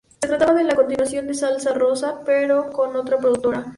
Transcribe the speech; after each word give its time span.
Se 0.19 0.27
trataba 0.27 0.55
de 0.55 0.63
la 0.63 0.73
continuación 0.73 1.27
de 1.27 1.35
"Salsa 1.35 1.73
rosa", 1.75 2.21
pero 2.25 2.71
con 2.71 2.95
otra 2.95 3.19
productora. 3.19 3.67